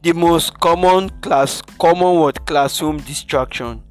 [0.00, 3.82] the most common class common word classroom distraction.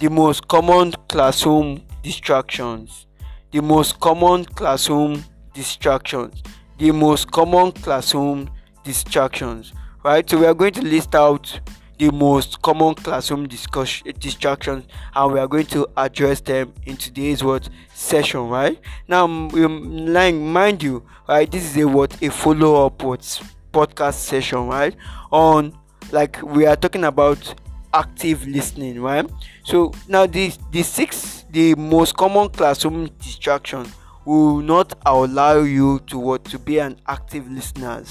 [0.00, 3.06] The most common classroom distractions.
[3.52, 5.24] The most common classroom
[5.54, 6.42] distractions.
[6.78, 8.50] The most common classroom
[8.82, 9.72] distractions.
[10.04, 11.60] Right so we are going to list out
[11.96, 17.44] the most common classroom discussion distractions and we are going to address them in today's
[17.44, 18.80] word session right?
[19.06, 23.40] Now like mind you right this is a what a follow-up what
[23.72, 24.96] podcast session right?
[25.30, 25.76] On
[26.10, 27.54] like we are talking about
[27.94, 29.28] active listening right?
[29.64, 33.86] So now the the six the most common classroom distraction
[34.24, 38.04] will not allow you to what to be an active listener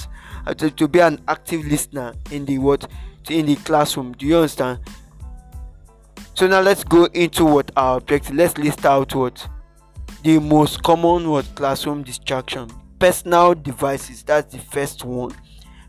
[0.45, 2.87] uh, to, to be an active listener in the what
[3.29, 4.13] in the classroom.
[4.13, 4.79] Do you understand?
[6.33, 9.47] So now let's go into what our objective let's list out what
[10.23, 12.69] the most common what classroom distraction.
[12.99, 15.33] Personal devices that's the first one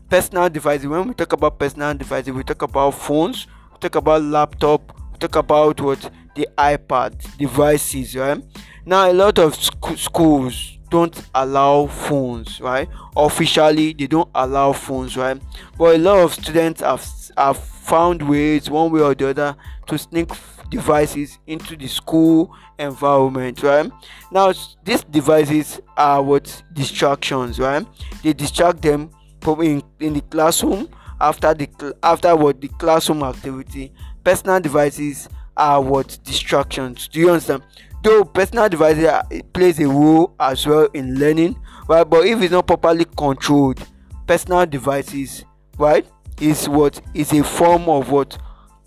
[0.09, 4.21] personal devices when we talk about personal devices we talk about phones we talk about
[4.21, 6.09] laptop we talk about what?
[6.35, 8.43] The ipad devices right?
[8.85, 12.87] Now a lot of sc- schools don't allow phones right?
[13.15, 15.39] Officially they don't allow phones right?
[15.77, 17.05] But a lot of students have
[17.37, 19.55] have found ways one way or the other
[19.87, 20.29] to sneak
[20.69, 23.91] devices into the school environment right?
[24.31, 26.63] Now these devices are what?
[26.73, 27.85] Distractions right?
[28.23, 29.11] They distract them
[29.47, 33.93] in, in the classroom after the after what the classroom activity.
[34.23, 37.07] Personal devices are what distractions.
[37.07, 37.63] Do you understand?
[38.03, 39.09] Though personal devices
[39.53, 41.55] plays a role as well in learning
[41.87, 42.03] right?
[42.03, 43.85] But if it's not properly controlled
[44.27, 45.43] personal devices
[45.77, 46.05] right
[46.39, 48.37] is what is a form of what?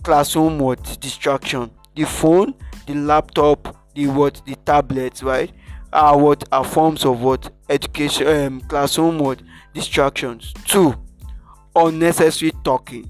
[0.03, 0.99] Classroom what?
[1.01, 1.71] Distraction.
[1.95, 2.55] The phone
[2.87, 4.43] the laptop the what?
[4.47, 5.53] The tablets right
[5.93, 7.51] are what are forms of what?
[7.69, 9.41] Education um, classroom what
[9.77, 10.55] distractions.
[10.65, 10.95] Two
[11.75, 13.09] unnecessary talking.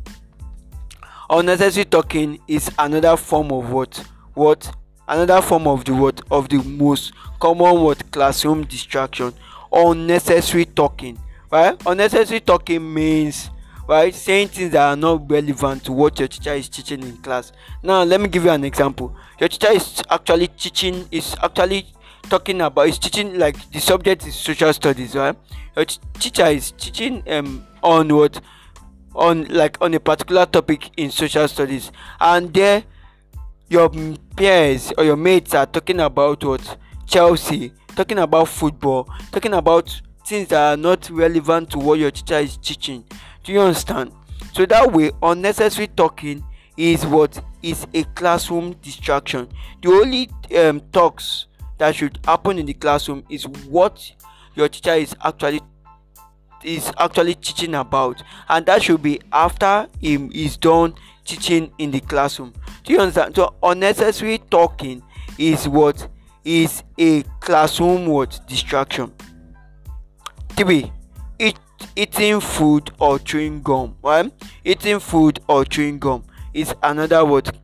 [1.30, 4.04] Unnecessary talking is another form of what
[4.34, 4.74] what
[5.06, 9.32] another form of the what of the most common what classroom distraction.
[9.72, 11.16] Unnecessary talking
[11.50, 11.80] right?
[11.86, 13.50] Unnecessary talking means
[13.88, 17.52] right saying things that are not relevant to what your teacher is teaching in class.
[17.82, 19.14] Now let me give you an example.
[19.38, 21.86] Your teacher is actually teaching is actually
[22.28, 25.36] talking about is teaching like the subject is social studies right?
[25.74, 25.84] Your
[26.18, 28.40] teacher is teaching um on what
[29.14, 31.90] on like on a particular topic in social studies.
[32.20, 32.84] And there
[33.68, 33.90] your
[34.36, 36.78] peers or your mates are talking about what?
[37.06, 42.38] Chelsea talking about football talking about things that are not relevant to what your teacher
[42.38, 43.04] is teaching.
[43.44, 44.12] Do you understand?
[44.52, 46.44] So that way unnecessary talking
[46.76, 47.42] is what?
[47.62, 49.48] Is a classroom distraction.
[49.82, 51.46] The only um, talks
[51.78, 54.12] that should happen in the classroom is what
[54.54, 55.60] your teacher is actually
[56.64, 58.22] is actually teaching about.
[58.48, 60.94] And that should be after he is done
[61.24, 62.52] teaching in the classroom.
[62.84, 63.36] Do you understand?
[63.36, 65.02] So unnecessary talking
[65.38, 66.08] is what
[66.44, 69.12] is a classroom what distraction.
[70.50, 70.90] Three
[71.38, 71.58] eat,
[71.94, 73.96] eating food or chewing gum.
[74.02, 74.32] Right
[74.64, 77.54] eating food or chewing gum is another what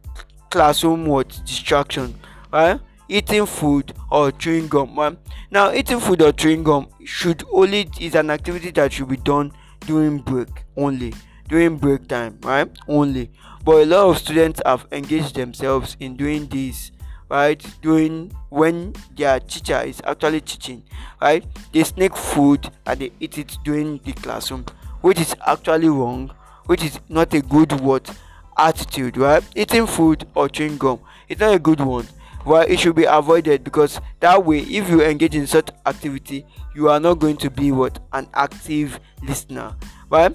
[0.51, 2.15] classroom what distraction.
[2.53, 2.79] Right
[3.13, 4.99] eating food or chewing gum.
[4.99, 5.17] Right
[5.51, 9.53] now eating food or chewing gum should only is an activity that should be done
[9.81, 11.13] during break only
[11.49, 12.71] during break time right?
[12.89, 13.31] Only.
[13.65, 16.91] But a lot of students have engaged themselves in doing this
[17.29, 17.63] right?
[17.83, 20.83] During when their teacher is actually teaching
[21.21, 21.45] right?
[21.73, 24.65] They sneak food and they eat it during the classroom
[25.03, 26.33] which is actually wrong
[26.67, 28.09] which is not a good word
[28.57, 29.45] attitude right?
[29.55, 32.07] Eating food or chewing gum it's not a good one
[32.45, 36.45] well it should be avoided because that way if you engage in such activity
[36.75, 37.99] you are not going to be what?
[38.13, 39.75] An active listener.
[40.11, 40.35] Right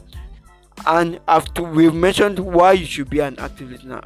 [0.85, 4.01] and after we've mentioned why you should be an active listener.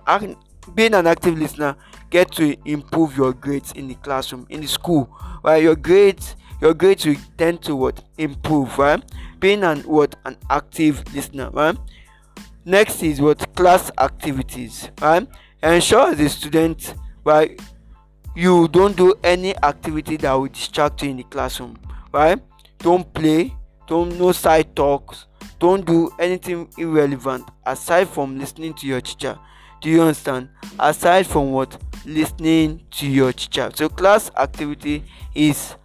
[0.75, 1.75] Being an active listener
[2.09, 5.09] get to improve your grades in the classroom in the school.
[5.43, 8.03] Right your grades your grades will tend to what?
[8.17, 8.77] Improve.
[8.77, 9.03] Right
[9.39, 10.15] being an what?
[10.25, 11.49] An active listener.
[11.51, 11.77] Right
[12.63, 13.55] next is what?
[13.55, 14.89] Class activities.
[15.01, 15.27] Right
[15.63, 17.59] ensure a student right
[18.35, 21.77] you don't do any activity that will distract you in the classroom
[22.11, 22.39] right?
[22.79, 23.55] Don't play
[23.87, 25.25] don't no side talks
[25.61, 29.37] don't do anything irrelevant aside from listening to your teacher.
[29.79, 30.49] Do you understand?
[30.79, 31.79] Aside from what?
[32.03, 33.69] Listening to your teacher.
[33.75, 35.03] So class activity
[35.35, 35.75] is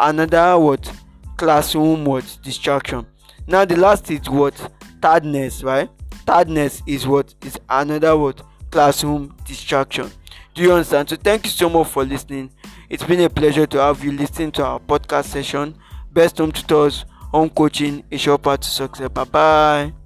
[0.00, 0.90] another what?
[1.36, 2.38] Classroom what?
[2.42, 3.06] Distraction.
[3.46, 4.54] Now the last is what?
[5.02, 5.90] Tiredness right?
[6.24, 7.34] Tiredness is what?
[7.44, 8.40] Is another what?
[8.70, 10.10] Classroom distraction
[10.56, 11.08] do you understand?
[11.10, 12.50] So thank you so much for listening.
[12.88, 15.76] It's been a pleasure to have you listen to our podcast session.
[16.10, 19.08] Best home tutors home coaching a short path to success.
[19.10, 20.05] Bye bye